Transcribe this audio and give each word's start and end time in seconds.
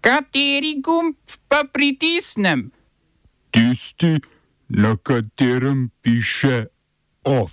Kateri 0.00 0.80
gumb 0.80 1.14
pa 1.48 1.64
pritisnem? 1.72 2.70
Tisti, 3.52 4.16
na 4.68 4.96
katerem 4.96 5.90
piše 6.00 6.66
OF. 7.24 7.52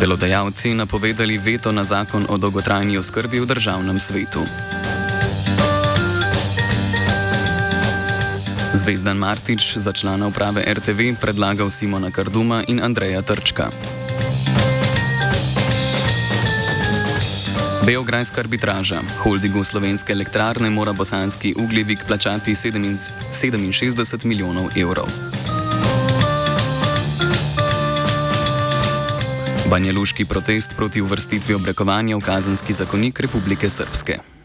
Delodajalci 0.00 0.72
napovedali 0.74 1.36
veto 1.36 1.68
na 1.72 1.84
zakon 1.84 2.24
o 2.28 2.40
dolgotrajni 2.40 2.96
oskrbi 2.96 3.40
v 3.40 3.46
državnem 3.46 4.00
svetu. 4.00 4.40
Zvezdan 8.72 9.20
Martič 9.20 9.76
za 9.76 9.92
člana 9.92 10.32
uprave 10.32 10.64
RTV 10.64 11.20
predlagal 11.20 11.68
Simona 11.68 12.08
Karduma 12.08 12.64
in 12.64 12.80
Andreja 12.80 13.20
Trčka. 13.20 13.68
Beograjska 17.86 18.40
arbitraža. 18.40 19.00
Holdingu 19.22 19.64
slovenske 19.64 20.12
elektrarne 20.12 20.70
mora 20.70 20.92
bosanski 20.92 21.54
ugljevik 21.58 21.98
plačati 22.06 22.54
67 22.54 24.24
milijonov 24.24 24.68
evrov. 24.76 25.06
Banjeluški 29.70 30.24
protest 30.24 30.70
proti 30.76 31.00
uvrstitvi 31.00 31.54
obrekovanja 31.54 32.16
v 32.16 32.20
kazenski 32.20 32.72
zakonik 32.72 33.20
Republike 33.20 33.70
Srpske. 33.70 34.39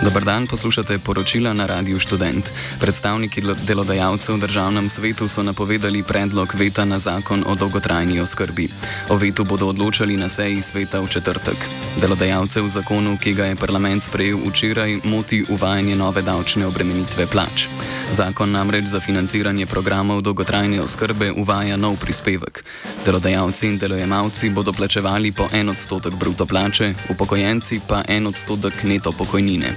Dobar 0.00 0.24
dan, 0.24 0.46
poslušate 0.46 0.98
poročila 0.98 1.52
na 1.52 1.66
Radiu 1.66 2.00
Student. 2.00 2.48
Predstavniki 2.80 3.42
delodajalcev 3.68 4.34
v 4.34 4.40
državnem 4.40 4.88
svetu 4.88 5.28
so 5.28 5.42
napovedali 5.44 6.00
predlog 6.02 6.54
veta 6.56 6.84
na 6.84 6.98
zakon 6.98 7.44
o 7.46 7.54
dolgotrajni 7.54 8.20
oskrbi. 8.20 8.68
O 9.12 9.20
vetu 9.20 9.44
bodo 9.44 9.68
odločali 9.68 10.16
na 10.16 10.28
seji 10.28 10.62
sveta 10.62 11.00
v 11.04 11.08
četrtek. 11.08 11.68
Delodajalce 12.00 12.64
v 12.64 12.68
zakonu, 12.68 13.18
ki 13.20 13.34
ga 13.36 13.52
je 13.52 13.60
parlament 13.60 14.00
sprejel 14.04 14.40
včeraj, 14.40 15.04
moti 15.04 15.44
uvajanje 15.48 15.96
nove 15.96 16.22
davčne 16.22 16.64
obremenitve 16.66 17.26
plač. 17.28 17.68
Zakon 18.10 18.56
namreč 18.56 18.88
za 18.88 19.00
financiranje 19.04 19.66
programov 19.66 20.24
dolgotrajne 20.24 20.80
oskrbe 20.80 21.28
uvaja 21.32 21.76
nov 21.76 22.00
prispevek. 22.00 22.64
Delodajalci 23.04 23.66
in 23.66 23.78
delojemalci 23.78 24.48
bodo 24.48 24.72
plačevali 24.72 25.32
po 25.32 25.44
en 25.52 25.68
odstotek 25.68 26.16
bruto 26.16 26.46
plače, 26.46 26.94
upokojenci 27.12 27.80
pa 27.88 28.00
en 28.08 28.26
odstotek 28.26 28.82
neto 28.88 29.12
pokojnine. 29.12 29.76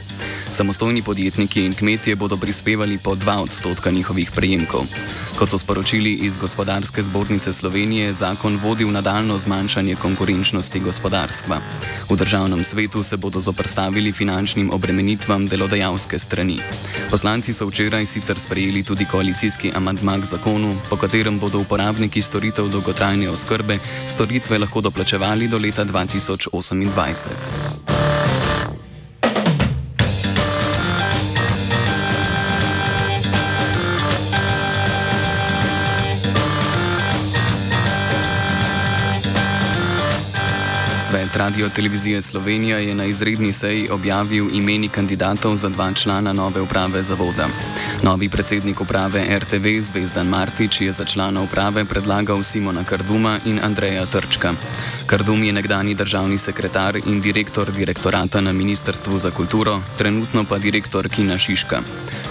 Samostojni 0.52 1.02
podjetniki 1.02 1.66
in 1.66 1.74
kmetje 1.74 2.16
bodo 2.16 2.38
prispevali 2.38 2.98
po 2.98 3.16
2 3.16 3.38
odstotka 3.38 3.92
njihovih 3.92 4.32
prejemkov. 4.32 4.86
Kot 5.40 5.50
so 5.50 5.58
sporočili 5.58 6.14
iz 6.14 6.38
Gospodarske 6.38 7.04
zbornice 7.04 7.54
Slovenije, 7.54 8.14
zakon 8.14 8.60
vodi 8.64 8.86
v 8.86 8.92
nadaljno 8.92 9.38
zmanjšanje 9.38 9.96
konkurenčnosti 9.96 10.80
gospodarstva. 10.80 11.62
V 12.10 12.16
državnem 12.16 12.64
svetu 12.64 13.04
se 13.04 13.18
bodo 13.18 13.42
zoprstavili 13.42 14.12
finančnim 14.12 14.70
obremenitvam 14.74 15.48
delodajalske 15.48 16.20
strani. 16.20 16.60
Poslanci 17.10 17.54
so 17.54 17.66
včeraj 17.66 18.06
sicer 18.06 18.40
sprejeli 18.40 18.84
tudi 18.84 19.06
koalicijski 19.06 19.72
amantma 19.76 20.22
k 20.22 20.26
zakonu, 20.26 20.76
po 20.90 20.98
katerem 20.98 21.40
bodo 21.40 21.60
uporabniki 21.60 22.22
storitev 22.22 22.68
dolgotrajne 22.68 23.30
oskrbe 23.30 23.80
storitve 24.08 24.60
lahko 24.60 24.82
doplačevali 24.82 25.48
do 25.48 25.58
leta 25.58 25.86
2028. 25.86 27.93
Svet 41.14 41.36
Radio 41.36 41.70
Televizije 41.70 42.22
Slovenija 42.22 42.78
je 42.78 42.96
na 42.96 43.06
izredni 43.06 43.54
seji 43.54 43.90
objavil 43.90 44.50
imeni 44.54 44.90
kandidatov 44.90 45.56
za 45.56 45.70
dva 45.70 45.94
člana 45.94 46.34
nove 46.34 46.62
uprave 46.62 47.04
zavoda. 47.04 47.48
Novi 48.04 48.30
predsednik 48.30 48.82
uprave 48.82 49.40
RTV 49.40 49.80
Zvezdan 49.80 50.28
Martič 50.28 50.82
je 50.82 50.92
za 50.92 51.06
člana 51.06 51.42
uprave 51.42 51.86
predlagal 51.86 52.44
Simona 52.44 52.84
Karduma 52.84 53.40
in 53.46 53.60
Andreja 53.64 54.06
Trčka. 54.06 54.54
Kardum 55.06 55.44
je 55.44 55.54
nekdani 55.54 55.96
državni 55.96 56.38
sekretar 56.38 56.98
in 57.06 57.22
direktor 57.22 57.72
direktorata 57.72 58.42
na 58.42 58.52
Ministrstvu 58.54 59.20
za 59.20 59.32
kulturo, 59.32 59.82
trenutno 59.98 60.44
pa 60.44 60.58
direktor 60.58 61.10
Kina 61.10 61.38
Šiška. 61.38 61.82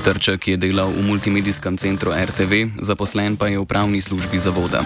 Trček 0.04 0.48
je 0.48 0.56
delal 0.56 0.90
v 0.90 1.02
multimedijskem 1.06 1.76
centru 1.76 2.10
RTV, 2.10 2.82
zaposlen 2.82 3.36
pa 3.36 3.48
je 3.48 3.58
v 3.58 3.64
pravni 3.64 4.00
službi 4.00 4.38
zavoda. 4.38 4.82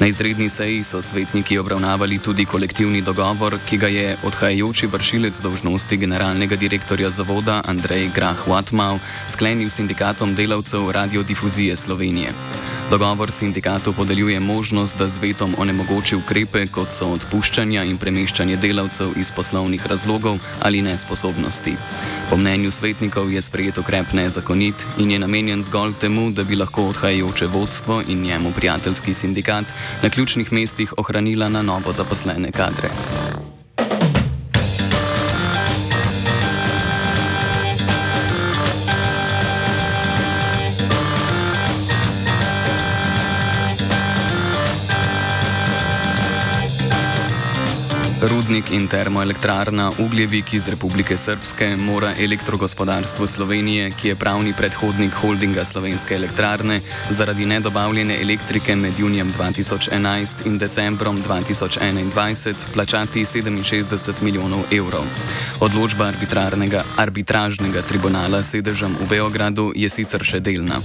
Na 0.00 0.06
izredni 0.06 0.48
seji 0.48 0.84
so 0.84 1.02
svetniki 1.02 1.58
obravnavali 1.58 2.18
tudi 2.18 2.44
kolektivni 2.44 3.02
dogovor, 3.02 3.58
ki 3.68 3.76
ga 3.76 3.88
je 3.88 4.16
odhajajoči 4.22 4.86
vršilec 4.86 5.40
dožnosti 5.40 5.96
generalnega 5.96 6.56
direktorja 6.56 7.10
zavoda 7.10 7.62
Andrej 7.66 8.10
Grah-Watmau 8.14 8.98
sklenil 9.26 9.70
s 9.70 9.80
sindikatom 9.80 10.34
delavcev 10.34 10.90
radiodifuzije 10.90 11.76
Slovenije. 11.76 12.30
Dogovor 12.92 13.32
sindikatu 13.32 13.92
podeljuje 13.92 14.40
možnost, 14.40 14.98
da 14.98 15.08
z 15.08 15.18
vetom 15.18 15.54
onemogoči 15.58 16.16
ukrepe, 16.16 16.66
kot 16.66 16.92
so 16.92 17.06
odpuščanja 17.14 17.86
in 17.88 17.96
premeščanje 17.96 18.58
delavcev 18.60 19.14
iz 19.16 19.30
poslovnih 19.32 19.86
razlogov 19.86 20.36
ali 20.60 20.82
nesposobnosti. 20.84 21.72
Po 22.30 22.36
mnenju 22.36 22.70
svetnikov 22.70 23.32
je 23.32 23.40
sprejet 23.42 23.78
ukrep 23.78 24.12
nezakonit 24.12 24.84
in 24.98 25.10
je 25.10 25.18
namenjen 25.18 25.64
zgolj 25.64 25.96
temu, 26.04 26.30
da 26.30 26.44
bi 26.44 26.56
lahko 26.56 26.90
odhajajoče 26.92 27.46
vodstvo 27.46 28.02
in 28.08 28.22
njemu 28.28 28.52
prijateljski 28.52 29.14
sindikat 29.14 29.64
na 30.02 30.10
ključnih 30.10 30.52
mestih 30.52 30.92
ohranila 30.96 31.48
na 31.48 31.62
novo 31.62 31.92
zaposlene 31.92 32.52
kadre. 32.52 32.92
Rudnik 48.22 48.70
in 48.70 48.88
termoelektrarna 48.88 49.90
Ugljevik 49.98 50.54
iz 50.54 50.68
Republike 50.68 51.16
Srpske 51.16 51.76
mora 51.76 52.12
elektrogospodarstvo 52.18 53.26
Slovenije, 53.26 53.90
ki 54.00 54.08
je 54.08 54.16
pravni 54.16 54.52
predhodnik 54.58 55.12
holdinga 55.12 55.64
Slovenske 55.64 56.14
elektrarne, 56.14 56.80
zaradi 57.10 57.46
nedobavljene 57.46 58.20
elektrike 58.22 58.76
med 58.76 58.98
junijem 58.98 59.32
2011 59.38 60.46
in 60.46 60.58
decembrom 60.58 61.22
2021 61.28 62.54
plačati 62.74 63.24
67 63.24 64.22
milijonov 64.22 64.60
evrov. 64.72 65.04
Odločba 65.60 66.12
arbitražnega 66.96 67.82
tribunala 67.88 68.42
s 68.42 68.50
sedežem 68.50 68.96
v 69.00 69.08
Beogradu 69.08 69.72
je 69.74 69.90
sicer 69.90 70.22
še 70.24 70.40
delna. 70.40 70.78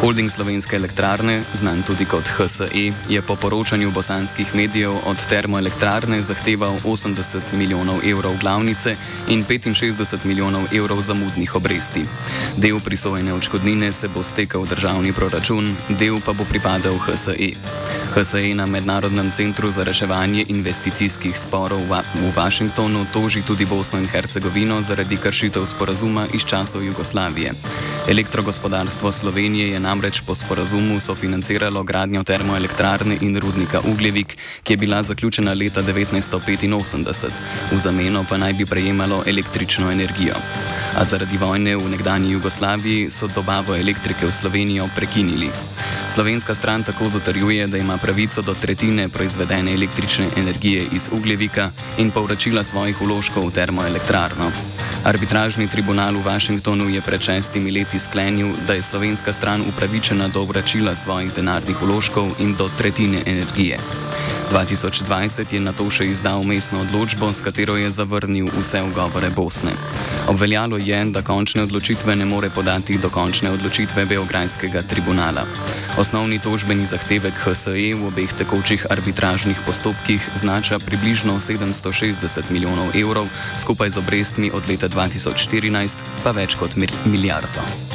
Holding 0.00 0.30
Slovenske 0.30 0.76
elektrarne, 0.76 1.42
znan 1.54 1.82
tudi 1.86 2.04
kot 2.04 2.28
HSE, 2.36 2.92
je 3.08 3.22
po 3.22 3.36
poročanju 3.36 3.90
bosanskih 3.90 4.54
medijev 4.54 4.92
od 5.06 5.26
termoelektrarne 5.28 6.22
zahteval 6.22 6.76
80 6.84 7.52
milijonov 7.52 8.00
evrov 8.10 8.36
glavnice 8.40 8.96
in 9.28 9.44
65 9.44 10.24
milijonov 10.24 10.62
evrov 10.74 11.00
zamudnih 11.00 11.54
obresti. 11.54 12.04
Del 12.56 12.80
prisojene 12.80 13.32
odškodnine 13.34 13.92
se 13.92 14.08
bo 14.08 14.22
stekel 14.22 14.62
v 14.62 14.68
državni 14.68 15.12
proračun, 15.12 15.76
del 15.88 16.20
pa 16.24 16.32
bo 16.32 16.44
pripadal 16.44 16.98
HSE. 16.98 17.54
HSE 18.14 18.54
na 18.54 18.66
Mednarodnem 18.66 19.30
centru 19.30 19.70
za 19.70 19.84
reševanje 19.84 20.44
investicijskih 20.48 21.38
sporov 21.38 21.80
v 21.90 22.30
Washingtonu 22.36 23.06
toži 23.12 23.42
tudi 23.42 23.66
Bosno 23.66 23.98
in 23.98 24.06
Hercegovino 24.06 24.80
zaradi 24.80 25.16
kršitev 25.16 25.66
sporazuma 25.66 26.26
iz 26.34 26.44
časov 26.44 26.84
Jugoslavije. 26.84 27.52
Elektrogospodarstvo 28.08 29.12
Slovenije 29.12 29.68
je 29.68 29.80
namreč 29.80 30.20
po 30.20 30.34
sporazumu 30.34 31.00
sofinanciralo 31.00 31.82
gradnjo 31.82 32.22
termoelektrarne 32.22 33.16
in 33.20 33.38
rudnika 33.38 33.80
Ugljevik, 33.92 34.36
ki 34.62 34.72
je 34.72 34.76
bila 34.76 35.02
zaključena 35.02 35.54
leta 35.54 35.82
1985, 35.82 37.30
v 37.72 37.78
zameno 37.78 38.24
pa 38.28 38.36
naj 38.36 38.52
bi 38.52 38.66
prejemalo 38.66 39.22
električno 39.26 39.92
energijo. 39.92 40.34
A 40.94 41.04
zaradi 41.04 41.34
vojne 41.36 41.76
v 41.76 41.90
nekdani 41.90 42.30
Jugoslaviji 42.30 43.10
so 43.10 43.26
dobavo 43.26 43.74
elektrike 43.74 44.26
v 44.26 44.32
Slovenijo 44.32 44.88
prekinili. 44.94 45.50
Slovenska 46.08 46.54
stran 46.54 46.82
tako 46.82 47.08
zatrjuje, 47.08 47.66
da 47.66 47.78
ima 47.78 47.98
pravico 47.98 48.42
do 48.42 48.54
tretjine 48.54 49.08
proizvedene 49.08 49.74
električne 49.74 50.28
energije 50.36 50.86
iz 50.92 51.08
ugljevika 51.12 51.70
in 51.98 52.10
povračila 52.10 52.64
svojih 52.64 53.02
uložkov 53.02 53.48
v 53.48 53.54
termoelektrarno. 53.54 54.52
Arbitražni 55.04 55.68
tribunal 55.68 56.14
v 56.14 56.22
Washingtonu 56.24 56.88
je 56.88 57.02
pred 57.02 57.20
šestimi 57.20 57.72
leti 57.72 57.98
sklenil, 57.98 58.54
da 58.66 58.72
je 58.72 58.82
slovenska 58.82 59.32
stran 59.32 59.66
upravičena 59.68 60.28
do 60.28 60.42
vračila 60.42 60.96
svojih 60.96 61.34
denarnih 61.34 61.82
uložkov 61.82 62.38
in 62.38 62.54
do 62.54 62.70
tretjine 62.78 63.22
energije. 63.26 63.78
2020 64.50 65.52
je 65.52 65.60
na 65.60 65.72
to 65.72 65.86
še 65.90 66.06
izdal 66.10 66.44
mestno 66.44 66.80
odločbo, 66.84 67.32
s 67.32 67.40
katero 67.40 67.76
je 67.76 67.90
zavrnil 67.90 68.50
vse 68.52 68.82
ugovore 68.82 69.30
Bosne. 69.30 69.72
Obveljalo 70.28 70.76
je, 70.76 71.04
da 71.14 71.22
končne 71.22 71.62
odločitve 71.62 72.16
ne 72.16 72.24
more 72.24 72.50
podati 72.50 72.98
do 72.98 73.10
končne 73.10 73.50
odločitve 73.50 74.04
Beograjskega 74.04 74.82
tribunala. 74.82 75.46
Osnovni 75.98 76.38
tožbeni 76.38 76.86
zahtevek 76.86 77.34
HSE 77.44 77.94
v 77.94 78.06
obeh 78.08 78.32
tekočih 78.32 78.86
arbitražnih 78.90 79.58
postopkih 79.66 80.30
znaša 80.34 80.78
približno 80.78 81.40
760 81.40 82.50
milijonov 82.50 82.90
evrov, 82.96 83.30
skupaj 83.58 83.90
z 83.90 84.02
obrestmi 84.02 84.50
od 84.50 84.66
leta 84.68 84.88
2014 84.88 85.96
pa 86.24 86.34
več 86.34 86.58
kot 86.58 86.74
milijardo. 86.76 87.93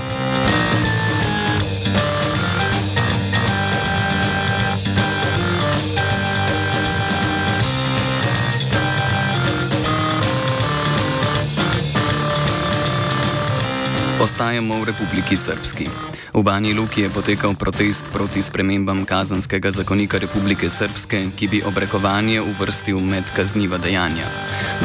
Ostajamo 14.30 14.78
v 14.86 14.94
Republiki 14.94 15.34
Srpski. 15.34 15.90
V 16.34 16.42
Bani 16.46 16.78
Luki 16.78 17.02
je 17.02 17.10
potekal 17.10 17.58
protest 17.58 18.06
proti 18.14 18.46
spremembam 18.46 19.02
kazanskega 19.02 19.74
zakonika 19.74 20.22
Republike 20.22 20.70
Srpske, 20.70 21.34
ki 21.34 21.48
bi 21.50 21.64
obrekovanje 21.66 22.38
uvrstil 22.38 23.02
med 23.02 23.26
kazniva 23.34 23.82
dejanja. 23.82 24.30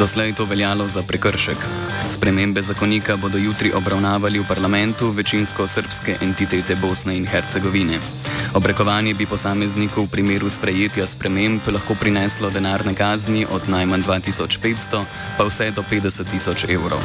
Doslej 0.01 0.33
je 0.33 0.37
to 0.41 0.49
veljalo 0.49 0.89
za 0.89 1.05
prekršek. 1.05 1.61
Spremembe 2.09 2.65
zakonika 2.65 3.21
bodo 3.21 3.37
jutri 3.37 3.69
obravnavali 3.69 4.41
v 4.41 4.49
parlamentu 4.49 5.13
večinsko 5.13 5.69
srpske 5.69 6.17
entitete 6.25 6.73
Bosne 6.81 7.13
in 7.13 7.29
Hercegovine. 7.29 8.01
Obrekovanje 8.55 9.13
bi 9.13 9.25
posamezniku 9.25 10.01
v 10.01 10.07
primeru 10.07 10.49
sprejetja 10.49 11.03
sprememb 11.07 11.59
lahko 11.67 11.95
prineslo 11.99 12.47
denarne 12.49 12.93
kazni 12.95 13.43
od 13.51 13.67
najmanj 13.69 14.03
2500 14.07 15.03
pa 15.37 15.43
vse 15.43 15.71
do 15.75 15.83
50 15.83 16.31
tisoč 16.31 16.63
evrov. 16.63 17.03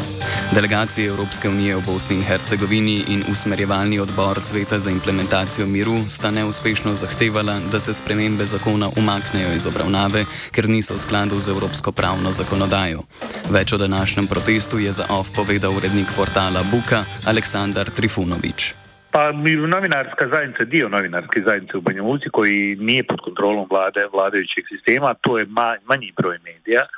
Delegacije 0.54 1.08
Evropske 1.10 1.48
unije 1.48 1.76
v 1.76 1.82
Bosni 1.86 2.16
in 2.16 2.22
Hercegovini 2.22 3.04
in 3.08 3.24
usmerjevalni 3.26 3.98
odbor 3.98 4.40
Sveta 4.40 4.78
za 4.78 4.90
implementacijo 4.90 5.66
miru 5.66 5.98
sta 6.08 6.30
neuspešno 6.30 6.94
zahtevala, 6.94 7.58
da 7.72 7.80
se 7.80 7.94
spremembe 7.94 8.46
zakona 8.46 8.90
umaknejo 8.96 9.54
iz 9.54 9.66
obravnave, 9.66 10.24
ker 10.50 10.68
niso 10.68 10.94
v 10.94 11.02
skladu 11.02 11.40
z 11.40 11.50
evropsko 11.50 11.92
pravno 11.92 12.32
zakonodajo. 12.32 13.02
Več 13.50 13.72
o 13.72 13.78
današnjem 13.78 14.26
protestu 14.26 14.78
je 14.78 14.92
za 14.92 15.06
OF 15.10 15.34
povedal 15.34 15.74
urednik 15.76 16.06
portala 16.16 16.62
Buka 16.62 17.04
Aleksandar 17.26 17.90
Trifunovič. 17.90 18.79
Pa 19.12 19.32
novinarska 19.66 20.28
zajednica, 20.32 20.64
dio 20.64 20.88
novinarske 20.88 21.42
zajednice 21.46 21.76
u 21.76 21.80
Banja 21.80 22.02
Luci 22.02 22.28
koji 22.32 22.76
nije 22.80 23.02
pod 23.02 23.20
kontrolom 23.20 23.66
vlade, 23.70 24.00
vladajućeg 24.12 24.64
sistema, 24.68 25.14
to 25.20 25.38
je 25.38 25.46
manji 25.84 26.12
broj 26.16 26.38
medija, 26.44 26.80
e, 26.80 26.88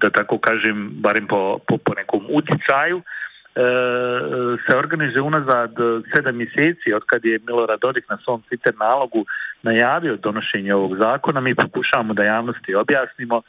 da 0.00 0.10
tako 0.10 0.38
kažem, 0.38 0.90
barem 0.90 1.26
po, 1.26 1.58
po, 1.68 1.78
po 1.78 1.94
nekom 1.94 2.26
uticaju, 2.28 2.98
e, 2.98 3.02
se 4.64 4.76
organizuje 4.76 5.22
unazad 5.22 5.74
sedam 6.14 6.36
mjeseci 6.36 6.92
od 6.92 7.02
kad 7.06 7.24
je 7.24 7.40
Milorad 7.46 7.80
Dodik 7.80 8.04
na 8.10 8.18
svom 8.24 8.42
Twitter 8.42 8.72
nalogu 8.78 9.24
najavio 9.62 10.16
donošenje 10.16 10.74
ovog 10.74 10.96
zakona, 10.96 11.40
mi 11.40 11.54
pokušavamo 11.54 12.14
da 12.14 12.24
javnosti 12.24 12.74
objasnimo 12.74 13.42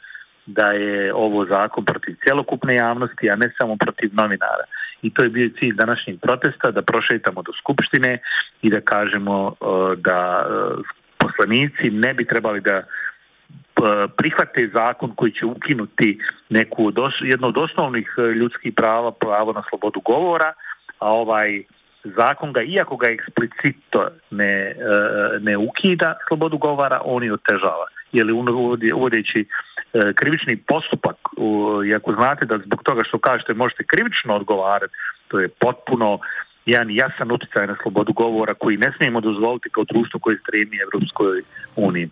da 0.46 0.66
je 0.66 1.14
ovo 1.14 1.46
zakon 1.46 1.84
protiv 1.84 2.16
cjelokupne 2.24 2.74
javnosti, 2.74 3.30
a 3.30 3.36
ne 3.36 3.48
samo 3.58 3.76
protiv 3.76 4.10
novinara 4.12 4.66
i 5.02 5.14
to 5.14 5.22
je 5.22 5.28
bio 5.28 5.50
cilj 5.58 5.74
današnjeg 5.74 6.20
protesta, 6.20 6.70
da 6.70 6.82
prošetamo 6.82 7.42
do 7.42 7.52
Skupštine 7.60 8.18
i 8.62 8.70
da 8.70 8.80
kažemo 8.80 9.48
e, 9.48 9.56
da 9.96 10.18
e, 10.40 10.48
poslanici 11.18 11.90
ne 11.90 12.14
bi 12.14 12.24
trebali 12.24 12.60
da 12.60 12.76
e, 12.76 12.84
prihvate 14.16 14.70
zakon 14.74 15.14
koji 15.14 15.32
će 15.32 15.46
ukinuti 15.46 16.18
neku 16.48 16.86
od, 16.86 16.96
jedno 17.20 17.48
od 17.48 17.58
osnovnih 17.58 18.08
ljudskih 18.34 18.72
prava, 18.76 19.10
pravo 19.12 19.52
na 19.52 19.62
slobodu 19.68 20.00
govora, 20.00 20.52
a 20.98 21.06
ovaj 21.12 21.62
zakon 22.04 22.52
ga, 22.52 22.62
iako 22.62 22.96
ga 22.96 23.08
eksplicito 23.08 24.08
ne, 24.30 24.76
ne 25.40 25.56
ukida 25.56 26.14
slobodu 26.28 26.58
govora, 26.58 27.00
on 27.04 27.24
je 27.24 27.32
otežava. 27.32 27.86
Jer 28.12 28.26
uvodeći 28.94 29.44
krivični 30.14 30.56
postupak, 30.56 31.16
i 31.88 31.94
ako 31.94 32.12
znate 32.12 32.46
da 32.46 32.58
zbog 32.58 32.82
toga 32.82 33.00
što 33.08 33.18
kažete 33.18 33.54
možete 33.54 33.84
krivično 33.84 34.36
odgovarati, 34.36 34.94
to 35.28 35.40
je 35.40 35.48
potpuno 35.48 36.18
jedan 36.66 36.90
jasan 36.90 37.32
utjecaj 37.32 37.66
na 37.66 37.76
slobodu 37.82 38.12
govora 38.12 38.54
koji 38.54 38.76
ne 38.76 38.92
smijemo 38.96 39.20
dozvoliti 39.20 39.70
kao 39.70 39.84
društvo 39.84 40.20
koje 40.20 40.38
stremi 40.38 40.76
Evropskoj 40.86 41.42
uniji. 41.76 42.08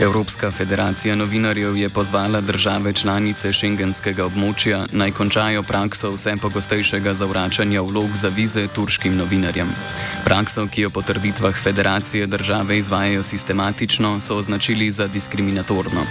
Evropska 0.00 0.50
federacija 0.50 1.16
novinarjev 1.16 1.76
je 1.76 1.88
pozvala 1.88 2.40
države 2.40 2.92
članice 2.92 3.52
šengenskega 3.52 4.24
območja 4.24 4.86
naj 4.92 5.10
končajo 5.12 5.62
prakso 5.62 6.14
vse 6.14 6.32
pogostejšega 6.40 7.12
zavračanja 7.14 7.82
vlog 7.82 8.16
za 8.16 8.28
vize 8.28 8.64
turškim 8.74 9.16
novinarjem. 9.16 9.68
Prakso, 10.24 10.64
ki 10.66 10.86
jo 10.86 10.90
po 10.90 11.02
trditvah 11.02 11.54
federacije 11.62 12.26
države 12.26 12.78
izvajajo 12.78 13.22
sistematično, 13.22 14.20
so 14.20 14.36
označili 14.36 14.90
za 14.90 15.06
diskriminatorno. 15.08 16.06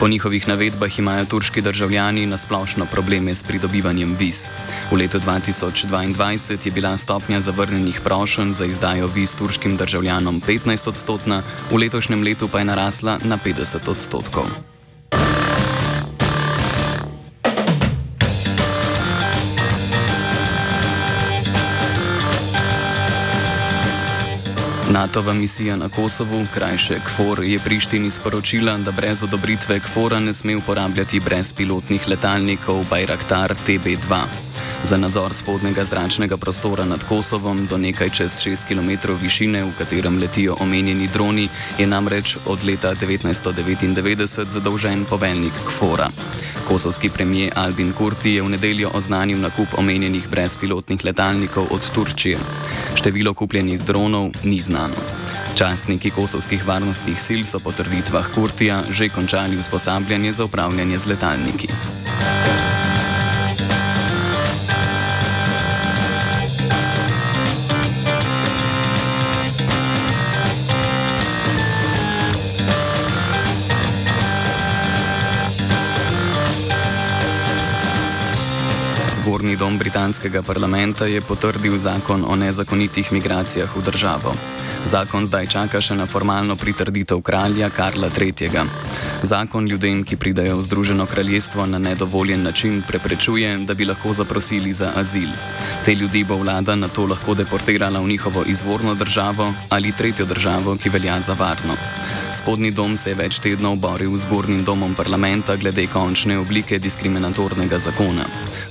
Po 0.00 0.08
njihovih 0.08 0.48
navedbah 0.48 0.98
imajo 0.98 1.24
turški 1.24 1.60
državljani 1.60 2.26
nasplošno 2.26 2.86
probleme 2.86 3.34
s 3.34 3.42
pridobivanjem 3.42 4.16
viz. 4.18 4.46
V 4.90 4.96
letu 4.96 5.20
2022 5.20 6.66
je 6.66 6.72
bila 6.72 6.96
stopnja 6.96 7.40
zavrnjenih 7.40 8.00
prošenj 8.04 8.52
za 8.52 8.64
izdajo 8.64 9.06
viz 9.06 9.36
turškim 9.36 9.76
državljanom 9.76 10.40
15 10.40 10.88
odstotna, 10.88 11.42
v 11.70 11.76
letošnjem 11.76 12.22
letu 12.22 12.48
pa 12.48 12.58
je 12.58 12.64
narasla 12.64 13.18
na 13.24 13.33
50 13.44 13.88
odstotkov. 13.88 14.44
NATO-va 24.94 25.32
misija 25.32 25.76
na 25.76 25.88
Kosovu, 25.88 26.46
krajše 26.54 26.98
KFOR, 27.06 27.44
je 27.44 27.58
Prištini 27.58 28.10
sporočila, 28.10 28.76
da 28.78 28.90
brez 28.90 29.22
odobritve 29.22 29.80
KFOR-a 29.80 30.20
ne 30.20 30.32
sme 30.32 30.56
uporabljati 30.56 31.20
brezpilotnih 31.20 32.08
letalnikov 32.08 32.84
Bayraktar 32.90 33.54
TB2. 33.66 34.53
Za 34.84 34.96
nadzor 34.96 35.34
spodnega 35.34 35.84
zračnega 35.84 36.36
prostora 36.36 36.84
nad 36.84 37.04
Kosovom 37.08 37.66
do 37.66 37.78
nekaj 37.78 38.10
čez 38.10 38.32
6 38.40 38.68
km 38.68 39.16
višine, 39.22 39.64
v 39.64 39.72
katerem 39.78 40.18
letijo 40.18 40.56
omenjeni 40.60 41.08
droni, 41.08 41.48
je 41.78 41.86
namreč 41.86 42.36
od 42.46 42.64
leta 42.64 42.94
1999 42.94 44.50
zadolžen 44.50 45.04
poveljnik 45.04 45.52
KFOR-a. 45.66 46.08
Kosovski 46.68 47.08
premijer 47.08 47.52
Albin 47.56 47.92
Kurti 47.92 48.34
je 48.34 48.42
v 48.42 48.48
nedeljo 48.48 48.90
oznanil 48.94 49.40
nakup 49.40 49.78
omenjenih 49.78 50.28
brezpilotnih 50.28 51.04
letalnikov 51.04 51.66
od 51.70 51.90
Turčije. 51.90 52.38
Število 52.94 53.34
kupljenih 53.34 53.80
dronov 53.80 54.30
ni 54.44 54.60
znano. 54.60 55.00
Častniki 55.54 56.10
kosovskih 56.10 56.66
varnostnih 56.66 57.20
sil 57.26 57.42
so 57.48 57.58
po 57.58 57.72
trditvah 57.72 58.28
Kurtija 58.34 58.82
že 58.90 59.08
končali 59.08 59.56
usposabljanje 59.56 60.32
za 60.32 60.44
upravljanje 60.44 60.98
z 60.98 61.06
letalniki. 61.06 61.68
Zgornji 79.54 79.70
dom 79.70 79.78
britanskega 79.78 80.42
parlamenta 80.42 81.06
je 81.06 81.20
potrdil 81.22 81.78
zakon 81.78 82.24
o 82.26 82.34
nezakonitih 82.36 83.12
migracijah 83.12 83.70
v 83.76 83.82
državo. 83.86 84.34
Zakon 84.84 85.26
zdaj 85.30 85.46
čaka 85.46 85.78
še 85.78 85.94
na 85.94 86.06
formalno 86.10 86.56
pritrditev 86.58 87.22
kralja 87.22 87.70
Karla 87.70 88.10
III. 88.10 88.66
Zakon 89.22 89.68
ljudem, 89.70 90.02
ki 90.02 90.18
pridajo 90.18 90.58
v 90.58 90.66
Združeno 90.66 91.06
kraljestvo 91.06 91.66
na 91.70 91.78
nedovoljen 91.78 92.42
način, 92.42 92.82
preprečuje, 92.82 93.54
da 93.62 93.78
bi 93.78 93.86
lahko 93.86 94.10
zaprosili 94.12 94.72
za 94.72 94.90
azil. 94.96 95.30
Te 95.84 95.94
ljudi 95.94 96.24
bo 96.24 96.34
vlada 96.34 96.74
na 96.74 96.88
to 96.88 97.06
lahko 97.06 97.38
deportirala 97.38 98.02
v 98.02 98.10
njihovo 98.10 98.42
izvorno 98.46 98.94
državo 98.94 99.52
ali 99.70 99.94
tretjo 99.94 100.26
državo, 100.26 100.74
ki 100.82 100.90
velja 100.90 101.20
za 101.20 101.38
varno. 101.38 101.78
Spodnji 102.34 102.70
dom 102.70 102.96
se 102.98 103.12
je 103.12 103.14
več 103.14 103.36
tednov 103.38 103.76
boril 103.78 104.16
z 104.18 104.26
zgornjim 104.26 104.64
domom 104.66 104.94
parlamenta 104.98 105.54
glede 105.56 105.84
končne 105.86 106.34
oblike 106.42 106.80
diskriminatornega 106.82 107.78
zakona. 107.78 108.24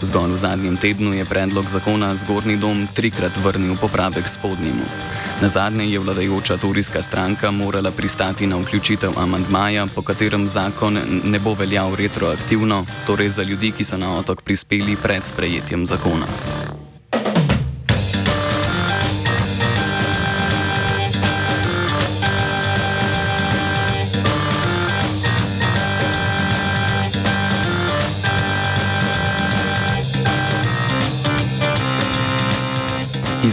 Zgolj 0.03 0.33
v 0.35 0.39
zadnjem 0.41 0.75
tednu 0.77 1.13
je 1.15 1.23
predlog 1.25 1.69
zakona 1.71 2.11
zgornji 2.19 2.57
dom 2.59 2.83
trikrat 2.91 3.37
vrnil 3.39 3.77
popravek 3.79 4.27
spodnjemu. 4.27 4.83
Na 5.41 5.47
zadnje 5.47 5.87
je 5.87 5.99
vladajoča 5.99 6.57
turijska 6.57 7.01
stranka 7.01 7.51
morala 7.51 7.91
pristati 7.91 8.47
na 8.47 8.59
vključitev 8.59 9.15
amantmaja, 9.19 9.87
po 9.95 10.01
katerem 10.01 10.49
zakon 10.49 10.99
ne 11.23 11.39
bo 11.39 11.55
veljal 11.55 11.95
retroaktivno, 11.95 12.85
torej 13.07 13.29
za 13.29 13.43
ljudi, 13.43 13.71
ki 13.71 13.83
so 13.83 13.97
na 13.97 14.11
otok 14.17 14.41
prispeli 14.41 14.99
pred 14.99 15.23
sprejetjem 15.23 15.85
zakona. 15.85 16.27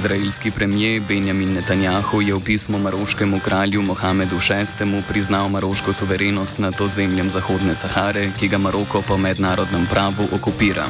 Izraelski 0.00 0.50
premijer 0.50 1.02
Benjamin 1.08 1.52
Netanjahu 1.52 2.22
je 2.22 2.34
v 2.34 2.40
pismu 2.44 2.78
maroškemu 2.78 3.40
kralju 3.44 3.82
Mohamedu 3.82 4.36
VI. 4.36 5.02
priznal 5.08 5.48
maroško 5.48 5.92
suverenost 5.92 6.58
nad 6.58 6.80
ozemljem 6.80 7.30
Zahodne 7.30 7.74
Sahare, 7.74 8.30
ki 8.38 8.48
ga 8.48 8.58
Maroko 8.58 9.02
po 9.08 9.16
mednarodnem 9.16 9.86
pravu 9.86 10.24
okupira. 10.32 10.86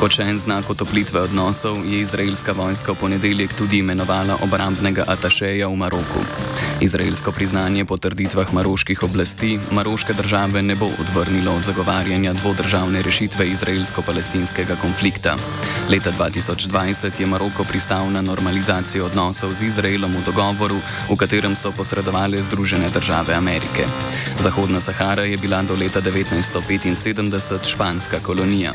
Kot 0.00 0.12
še 0.12 0.22
en 0.28 0.38
znak 0.38 0.70
otoplitve 0.70 1.20
odnosov 1.20 1.80
je 1.86 2.00
izraelska 2.00 2.52
vojska 2.52 2.92
v 2.92 3.00
ponedeljek 3.00 3.54
tudi 3.54 3.78
imenovala 3.78 4.36
obrambnega 4.44 5.04
atašeja 5.08 5.68
v 5.68 5.76
Maroku. 5.76 6.20
Izraelsko 6.82 7.32
priznanje 7.32 7.84
po 7.84 7.96
trditvah 7.96 8.52
maroških 8.52 9.02
oblasti 9.02 9.58
maroške 9.70 10.12
države 10.12 10.62
ne 10.62 10.74
bo 10.74 10.90
odvrnilo 11.00 11.54
od 11.54 11.64
zagovarjanja 11.64 12.32
dvodržavne 12.32 13.02
rešitve 13.02 13.46
izraelsko-palestinskega 13.48 14.76
konflikta. 14.76 15.36
Leta 15.88 16.12
2020 16.12 17.20
je 17.20 17.26
Maroko 17.26 17.64
pristal 17.64 18.10
na 18.10 18.20
normalizacijo 18.42 19.06
odnosov 19.06 19.54
z 19.54 19.70
Izraelom 19.70 20.18
v 20.18 20.26
dogovoru, 20.26 20.82
v 21.06 21.14
katerem 21.14 21.54
so 21.54 21.70
posredovali 21.70 22.42
Združene 22.42 22.90
države 22.90 23.38
Amerike. 23.38 23.86
Zahodna 24.42 24.80
Sahara 24.82 25.22
je 25.22 25.38
bila 25.38 25.62
do 25.62 25.78
leta 25.78 26.02
1975 26.02 27.62
španska 27.62 28.18
kolonija. 28.18 28.72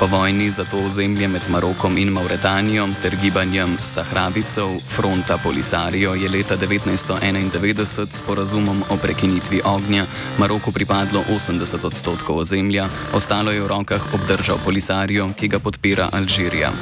Po 0.00 0.06
vojni 0.06 0.50
za 0.50 0.64
to 0.64 0.80
ozemlje 0.80 1.28
med 1.28 1.44
Marokom 1.52 1.98
in 1.98 2.08
Mauretanijo 2.08 2.88
ter 3.02 3.12
gibanjem 3.22 3.76
Sahravicev 3.82 4.80
fronta 4.88 5.36
Polisario 5.36 6.14
je 6.14 6.28
leta 6.28 6.56
1991 6.56 7.60
1991 7.60 8.06
s 8.16 8.22
porazumom 8.22 8.82
o 8.88 8.96
prekinitvi 8.96 9.60
ognja 9.64 10.06
Maroku 10.38 10.72
pripadlo 10.72 11.24
80 11.28 11.84
odstotkov 11.84 12.36
ozemlja, 12.38 12.88
ostalo 13.12 13.52
je 13.52 13.60
v 13.60 13.66
rokah 13.66 14.14
obdržal 14.14 14.58
Polisario, 14.64 15.28
ki 15.36 15.48
ga 15.48 15.58
podpira 15.58 16.08
Alžirija. 16.12 16.72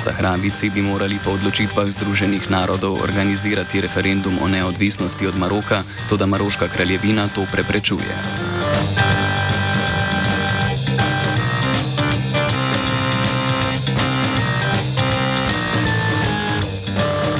Sahravici 0.00 0.72
bi 0.72 0.80
morali 0.80 1.20
po 1.20 1.36
odločitvah 1.36 1.84
Združenih 1.92 2.48
narodov 2.48 3.04
organizirati 3.04 3.84
referendum 3.84 4.40
o 4.40 4.48
neodvisnosti 4.48 5.26
od 5.28 5.36
Maroka, 5.36 5.84
tudi 6.08 6.24
Maroška 6.24 6.72
kraljevina 6.72 7.28
to 7.28 7.44
preprečuje. 7.52 8.08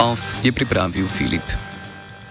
Off 0.05 0.21
je 0.45 0.53
pripravil 0.53 1.09
Filip. 1.09 1.70